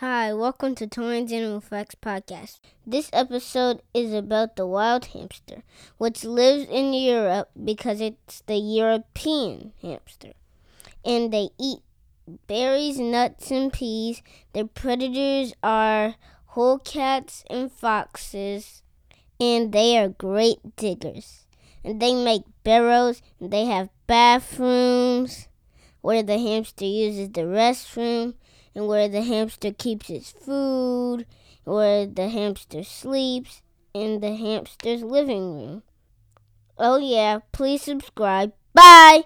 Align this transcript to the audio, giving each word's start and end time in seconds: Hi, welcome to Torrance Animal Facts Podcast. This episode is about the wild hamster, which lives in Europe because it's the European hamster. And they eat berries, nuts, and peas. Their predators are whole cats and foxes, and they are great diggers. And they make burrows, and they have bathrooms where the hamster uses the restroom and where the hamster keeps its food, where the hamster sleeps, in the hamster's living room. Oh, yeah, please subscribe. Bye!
Hi, 0.00 0.32
welcome 0.32 0.76
to 0.76 0.86
Torrance 0.86 1.32
Animal 1.32 1.60
Facts 1.60 1.96
Podcast. 1.96 2.60
This 2.86 3.10
episode 3.12 3.82
is 3.92 4.12
about 4.12 4.54
the 4.54 4.64
wild 4.64 5.06
hamster, 5.06 5.64
which 5.96 6.22
lives 6.22 6.68
in 6.70 6.94
Europe 6.94 7.50
because 7.64 8.00
it's 8.00 8.42
the 8.46 8.58
European 8.58 9.72
hamster. 9.82 10.34
And 11.04 11.32
they 11.32 11.48
eat 11.58 11.80
berries, 12.46 13.00
nuts, 13.00 13.50
and 13.50 13.72
peas. 13.72 14.22
Their 14.52 14.66
predators 14.66 15.52
are 15.64 16.14
whole 16.54 16.78
cats 16.78 17.42
and 17.50 17.72
foxes, 17.72 18.84
and 19.40 19.72
they 19.72 19.98
are 19.98 20.10
great 20.10 20.76
diggers. 20.76 21.48
And 21.82 22.00
they 22.00 22.14
make 22.14 22.44
burrows, 22.62 23.20
and 23.40 23.50
they 23.50 23.64
have 23.64 23.88
bathrooms 24.06 25.47
where 26.00 26.22
the 26.22 26.38
hamster 26.38 26.84
uses 26.84 27.30
the 27.30 27.42
restroom 27.42 28.34
and 28.74 28.86
where 28.86 29.08
the 29.08 29.22
hamster 29.22 29.72
keeps 29.72 30.10
its 30.10 30.30
food, 30.32 31.26
where 31.64 32.06
the 32.06 32.28
hamster 32.28 32.82
sleeps, 32.84 33.62
in 33.94 34.20
the 34.20 34.34
hamster's 34.36 35.02
living 35.02 35.54
room. 35.54 35.82
Oh, 36.78 36.98
yeah, 36.98 37.40
please 37.52 37.82
subscribe. 37.82 38.52
Bye! 38.74 39.24